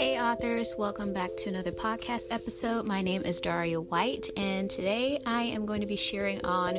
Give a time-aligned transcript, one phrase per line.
[0.00, 2.86] authors, welcome back to another podcast episode.
[2.86, 6.78] My name is Daria White, and today I am going to be sharing on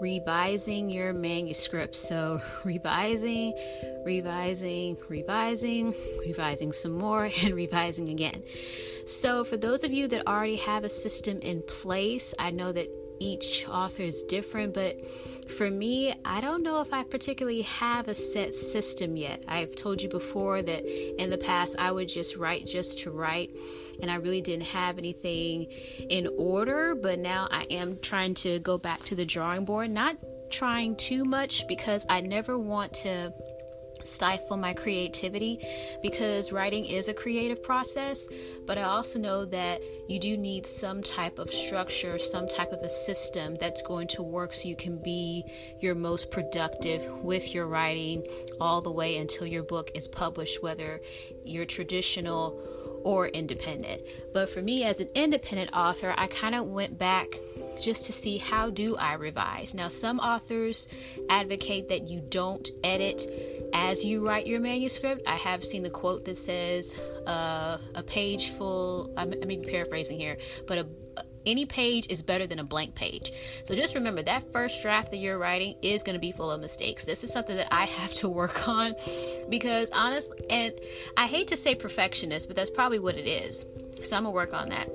[0.00, 1.96] revising your manuscript.
[1.96, 3.54] So, revising,
[4.04, 8.44] revising, revising, revising some more, and revising again.
[9.04, 12.88] So, for those of you that already have a system in place, I know that
[13.18, 14.96] each author is different, but
[15.50, 19.44] for me, I don't know if I particularly have a set system yet.
[19.48, 20.84] I've told you before that
[21.20, 23.50] in the past I would just write just to write,
[24.00, 25.66] and I really didn't have anything
[26.08, 30.16] in order, but now I am trying to go back to the drawing board, not
[30.50, 33.32] trying too much because I never want to
[34.04, 35.64] stifle my creativity
[36.02, 38.28] because writing is a creative process,
[38.66, 42.80] but I also know that you do need some type of structure, some type of
[42.82, 45.44] a system that's going to work so you can be
[45.80, 48.26] your most productive with your writing
[48.60, 51.00] all the way until your book is published, whether
[51.44, 52.60] you're traditional
[53.04, 54.02] or independent.
[54.32, 57.28] But for me as an independent author, I kind of went back
[57.80, 59.74] just to see how do I revise.
[59.74, 60.86] Now some authors
[61.28, 63.49] advocate that you don't edit
[63.80, 65.22] as you write your manuscript.
[65.26, 66.94] I have seen the quote that says
[67.26, 70.36] uh, a page full, I may be paraphrasing here,
[70.66, 70.86] but a,
[71.46, 73.32] any page is better than a blank page.
[73.64, 76.60] So just remember that first draft that you're writing is going to be full of
[76.60, 77.06] mistakes.
[77.06, 78.94] This is something that I have to work on
[79.48, 80.74] because honestly, and
[81.16, 83.64] I hate to say perfectionist, but that's probably what it is.
[84.02, 84.88] So I'm to work on that.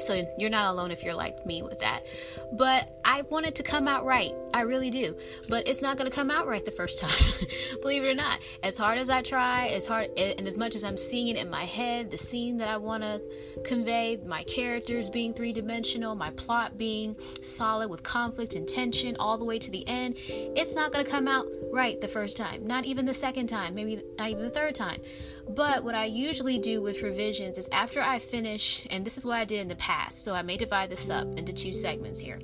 [0.00, 2.04] So you're not alone if you're like me with that.
[2.52, 4.34] But I want it to come out right.
[4.52, 5.16] I really do.
[5.48, 7.32] But it's not going to come out right the first time.
[7.80, 8.40] Believe it or not.
[8.64, 11.48] As hard as I try, as hard and as much as I'm seeing it in
[11.48, 13.22] my head, the scene that I want to
[13.64, 19.44] convey, my characters being three-dimensional, my plot being solid with conflict and tension all the
[19.44, 22.66] way to the end, it's not going to come out right the first time.
[22.66, 25.00] Not even the second time, maybe not even the third time.
[25.48, 29.36] But what I usually do with revisions is after I finish, and this is what
[29.36, 32.40] I did in the past, so I may divide this up into two segments here.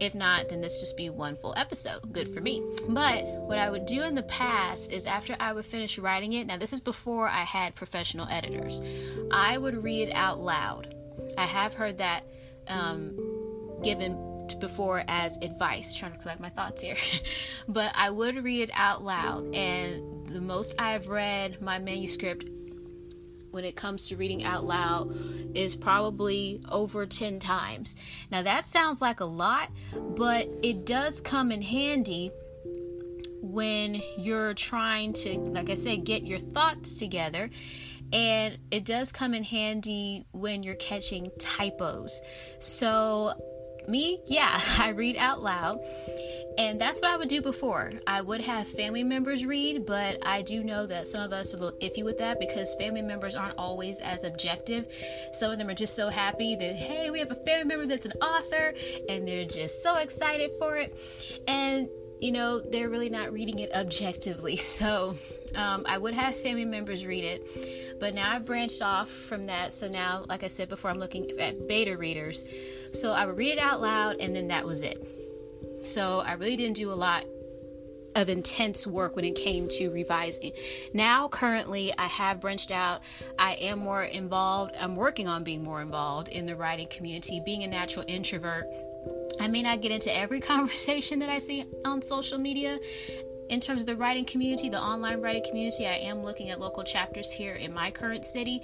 [0.00, 2.12] If not, then this just be one full episode.
[2.12, 2.62] Good for me.
[2.88, 6.46] But what I would do in the past is after I would finish writing it,
[6.46, 8.82] now this is before I had professional editors,
[9.30, 10.94] I would read it out loud.
[11.38, 12.24] I have heard that
[12.66, 13.16] um,
[13.82, 16.96] given before as advice, trying to collect my thoughts here.
[17.68, 22.44] but I would read it out loud, and the most I've read my manuscript
[23.54, 25.14] when it comes to reading out loud
[25.54, 27.94] is probably over 10 times.
[28.30, 29.70] Now, that sounds like a lot,
[30.16, 32.32] but it does come in handy
[33.40, 37.48] when you're trying to, like I said, get your thoughts together.
[38.12, 42.20] And it does come in handy when you're catching typos.
[42.58, 43.32] So,
[43.88, 45.78] me, yeah, I read out loud.
[46.56, 47.92] And that's what I would do before.
[48.06, 51.56] I would have family members read, but I do know that some of us are
[51.56, 54.86] a little iffy with that because family members aren't always as objective.
[55.32, 58.04] Some of them are just so happy that, hey, we have a family member that's
[58.06, 58.74] an author,
[59.08, 60.96] and they're just so excited for it.
[61.48, 61.88] And,
[62.20, 64.56] you know, they're really not reading it objectively.
[64.74, 65.16] So
[65.54, 69.72] um, I would have family members read it, but now I've branched off from that.
[69.72, 72.44] So now, like I said before, I'm looking at beta readers.
[72.92, 75.23] So I would read it out loud, and then that was it.
[75.84, 77.24] So I really didn't do a lot
[78.14, 80.52] of intense work when it came to revising.
[80.92, 83.02] Now, currently, I have branched out.
[83.38, 84.74] I am more involved.
[84.80, 87.42] I'm working on being more involved in the writing community.
[87.44, 88.66] Being a natural introvert,
[89.40, 92.78] I may not get into every conversation that I see on social media,
[93.48, 96.82] in terms of the writing community, the online writing community, I am looking at local
[96.82, 98.62] chapters here in my current city.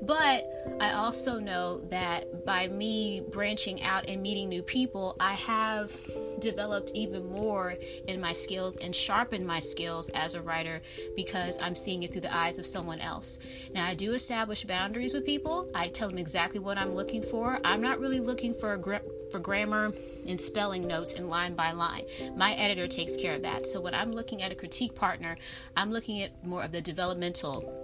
[0.00, 0.48] But
[0.80, 5.96] I also know that by me branching out and meeting new people, I have
[6.42, 7.74] developed even more
[8.06, 10.82] in my skills and sharpened my skills as a writer
[11.16, 13.38] because I'm seeing it through the eyes of someone else.
[13.74, 15.70] Now, I do establish boundaries with people.
[15.74, 17.58] I tell them exactly what I'm looking for.
[17.64, 19.92] I'm not really looking for gra- for grammar
[20.26, 22.04] and spelling notes and line by line.
[22.36, 23.66] My editor takes care of that.
[23.66, 25.36] So when I'm looking at a critique partner,
[25.76, 27.81] I'm looking at more of the developmental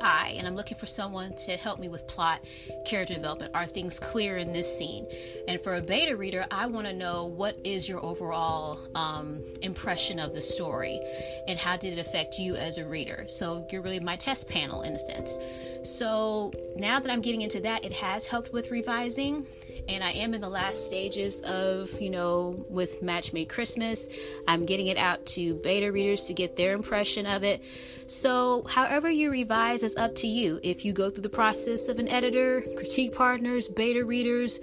[0.00, 2.40] eye and I'm looking for someone to help me with plot,
[2.84, 3.52] character development.
[3.54, 5.06] Are things clear in this scene?
[5.48, 10.18] And for a beta reader, I want to know what is your overall um, impression
[10.18, 11.00] of the story
[11.48, 13.26] and how did it affect you as a reader.
[13.28, 15.38] So you're really my test panel in a sense.
[15.82, 19.46] So now that I'm getting into that, it has helped with revising
[19.88, 24.08] and I am in the last stages of, you know, with Match Made Christmas.
[24.48, 27.62] I'm getting it out to beta readers to get their impression of it.
[28.06, 30.60] So, however you revise is up to you.
[30.62, 34.60] If you go through the process of an editor, critique partners, beta readers,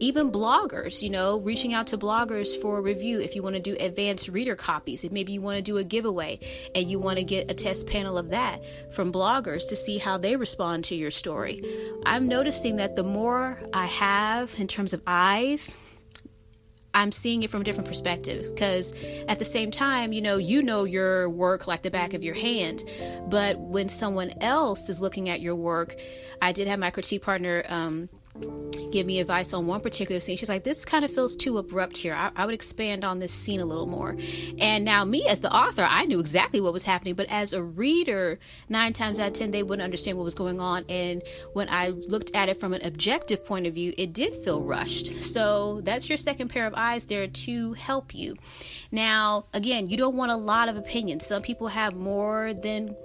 [0.00, 3.60] even bloggers, you know, reaching out to bloggers for a review if you want to
[3.60, 6.38] do advanced reader copies, if maybe you want to do a giveaway
[6.74, 8.62] and you want to get a test panel of that
[8.92, 11.62] from bloggers to see how they respond to your story.
[12.06, 15.74] I'm noticing that the more I have in terms of eyes,
[16.94, 18.92] I'm seeing it from a different perspective because
[19.28, 22.34] at the same time, you know, you know your work like the back of your
[22.34, 22.82] hand,
[23.28, 25.96] but when someone else is looking at your work,
[26.40, 28.08] I did have my critique partner um,
[28.90, 30.36] give me advice on one particular scene.
[30.36, 32.14] She's like, "This kind of feels too abrupt here.
[32.14, 34.16] I, I, would expand on this scene a little more."
[34.58, 37.62] And now, me as the author, I knew exactly what was happening, but as a
[37.62, 38.38] reader,
[38.68, 40.84] nine times out of ten, they wouldn't understand what was going on.
[40.88, 44.62] And when I looked at it from an objective point of view, it did feel
[44.62, 45.22] rushed.
[45.22, 48.36] So that's your second pair of eyes there to help you.
[48.90, 51.26] Now, again, you don't want a lot of opinions.
[51.26, 52.96] Some people have more than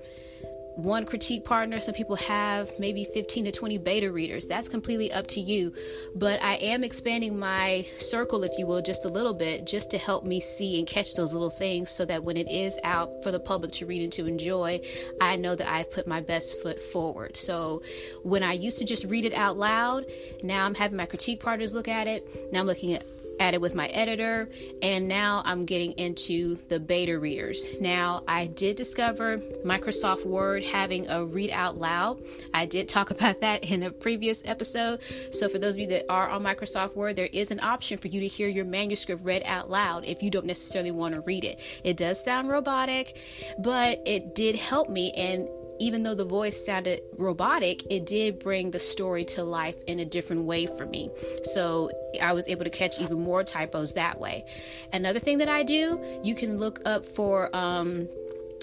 [0.75, 1.81] one critique partner.
[1.81, 4.47] Some people have maybe 15 to 20 beta readers.
[4.47, 5.73] That's completely up to you.
[6.15, 9.97] But I am expanding my circle, if you will, just a little bit, just to
[9.97, 13.31] help me see and catch those little things so that when it is out for
[13.31, 14.81] the public to read and to enjoy,
[15.21, 17.37] I know that I've put my best foot forward.
[17.37, 17.81] So
[18.23, 20.05] when I used to just read it out loud,
[20.41, 22.51] now I'm having my critique partners look at it.
[22.51, 23.05] Now I'm looking at
[23.39, 24.49] added with my editor,
[24.81, 27.65] and now I'm getting into the beta readers.
[27.79, 32.21] Now, I did discover Microsoft Word having a read out loud.
[32.53, 35.01] I did talk about that in a previous episode.
[35.31, 38.07] So, for those of you that are on Microsoft Word, there is an option for
[38.07, 41.43] you to hear your manuscript read out loud if you don't necessarily want to read
[41.43, 41.59] it.
[41.83, 43.17] It does sound robotic,
[43.59, 45.47] but it did help me and
[45.83, 50.05] even though the voice sounded robotic, it did bring the story to life in a
[50.05, 51.09] different way for me.
[51.43, 51.91] So
[52.21, 54.45] I was able to catch even more typos that way.
[54.93, 58.07] Another thing that I do, you can look up for um,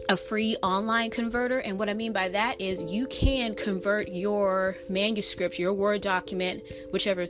[0.09, 1.59] a free online converter.
[1.59, 6.63] And what I mean by that is you can convert your manuscript, your Word document,
[6.91, 7.27] whichever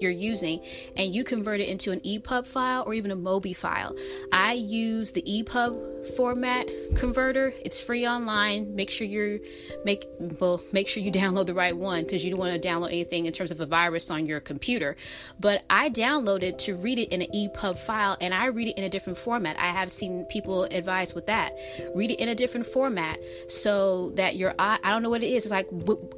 [0.00, 0.60] you're using
[0.96, 3.94] and you convert it into an EPUB file or even a MOBI file.
[4.32, 7.52] I use the EPUB format converter.
[7.64, 8.74] It's free online.
[8.74, 9.40] Make sure you
[9.84, 12.88] make well make sure you download the right one because you don't want to download
[12.88, 14.96] anything in terms of a virus on your computer.
[15.40, 18.84] But I downloaded to read it in an EPUB file and I read it in
[18.84, 19.58] a different format.
[19.58, 21.52] I have seen people advise with that.
[21.94, 23.18] Read it in a different format
[23.48, 25.44] so that your eye I don't know what it is.
[25.44, 25.68] It's like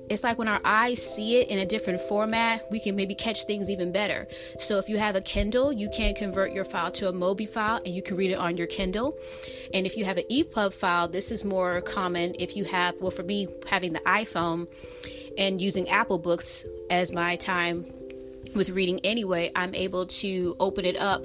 [0.09, 3.45] it's like when our eyes see it in a different format, we can maybe catch
[3.45, 4.27] things even better.
[4.59, 7.81] So if you have a Kindle, you can convert your file to a MOBI file
[7.85, 9.17] and you can read it on your Kindle.
[9.77, 13.11] And if you have an EPUB file, this is more common if you have, well,
[13.11, 14.69] for me, having the iPhone
[15.37, 17.85] and using Apple Books as my time
[18.55, 21.23] with reading anyway, I'm able to open it up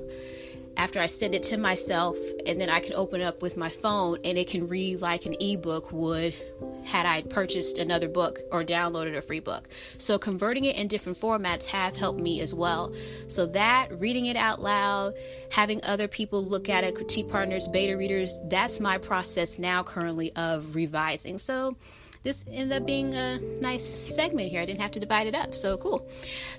[0.78, 4.20] after I send it to myself, and then I can open up with my phone
[4.24, 6.36] and it can read like an ebook would
[6.84, 9.70] had I purchased another book or downloaded a free book.
[9.98, 12.94] So converting it in different formats have helped me as well.
[13.28, 15.14] So that reading it out loud,
[15.52, 20.34] having other people look at it, critique partners, beta readers, that's my process now currently
[20.34, 21.38] of revising.
[21.38, 21.76] So
[22.24, 24.62] this ended up being a nice segment here.
[24.62, 25.56] I didn't have to divide it up.
[25.56, 26.08] So cool.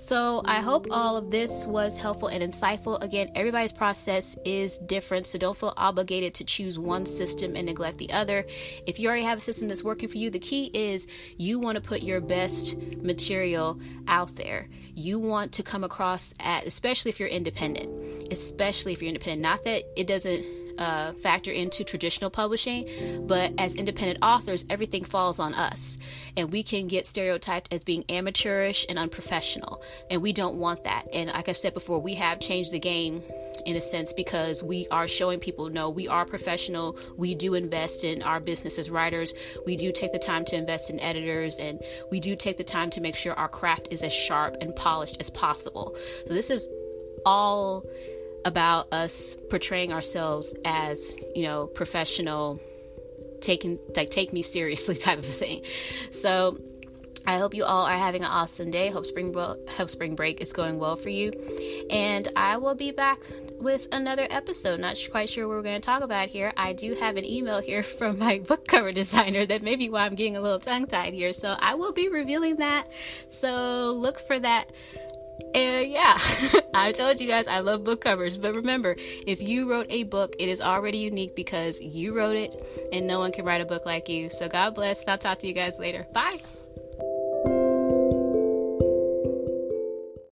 [0.01, 3.01] So I hope all of this was helpful and insightful.
[3.01, 7.97] Again, everybody's process is different, so don't feel obligated to choose one system and neglect
[7.97, 8.45] the other.
[8.85, 11.75] If you already have a system that's working for you, the key is you want
[11.75, 14.67] to put your best material out there.
[14.95, 19.41] You want to come across at, especially if you're independent, especially if you're independent.
[19.41, 25.39] Not that it doesn't uh, factor into traditional publishing, but as independent authors, everything falls
[25.39, 25.97] on us.
[26.35, 29.83] And we can get stereotyped as being amateurish and unprofessional.
[30.09, 31.07] And we don't want that.
[31.13, 33.23] And like I've said before, we have changed the game
[33.65, 36.97] in a sense because we are showing people no, we are professional.
[37.17, 39.33] We do invest in our business as writers.
[39.65, 41.79] We do take the time to invest in editors and
[42.11, 45.17] we do take the time to make sure our craft is as sharp and polished
[45.19, 45.95] as possible.
[46.27, 46.67] So this is
[47.25, 47.85] all
[48.45, 52.59] about us portraying ourselves as, you know, professional,
[53.41, 55.61] taking like take me seriously type of thing.
[56.11, 56.57] So
[57.25, 58.89] I hope you all are having an awesome day.
[58.89, 61.31] Hope spring hope spring break is going well for you.
[61.89, 63.19] And I will be back
[63.59, 64.81] with another episode.
[64.81, 66.51] Not quite sure what we're going to talk about here.
[66.57, 70.05] I do have an email here from my book cover designer that may be why
[70.05, 71.31] I'm getting a little tongue tied here.
[71.31, 72.91] So I will be revealing that.
[73.31, 74.71] So look for that
[75.53, 76.17] and yeah,
[76.73, 78.37] I told you guys I love book covers.
[78.37, 78.95] But remember,
[79.27, 82.55] if you wrote a book, it is already unique because you wrote it
[82.91, 84.29] and no one can write a book like you.
[84.29, 85.01] So God bless.
[85.01, 86.07] and I'll talk to you guys later.
[86.13, 86.39] Bye.